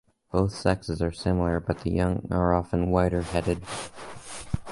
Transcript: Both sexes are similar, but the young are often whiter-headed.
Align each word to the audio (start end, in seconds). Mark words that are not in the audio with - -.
Both 0.31 0.53
sexes 0.55 0.99
are 1.03 1.11
similar, 1.11 1.59
but 1.59 1.81
the 1.81 1.91
young 1.91 2.27
are 2.31 2.55
often 2.55 2.89
whiter-headed. 2.89 3.61